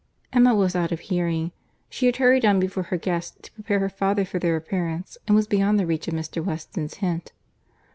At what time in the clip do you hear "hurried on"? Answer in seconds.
2.15-2.59